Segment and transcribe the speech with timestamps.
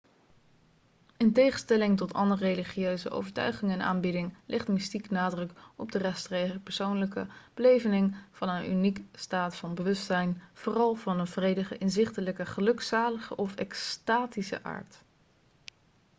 [1.17, 7.27] in tegenstelling tot andere religieuze overtuigingen en aanbidding legt mystiek nadruk op de rechtstreekse persoonlijke
[7.53, 14.63] beleving van een unieke staat van bewustzijn vooral van een vredige inzichtelijke gelukzalige of extatische
[14.63, 15.01] aard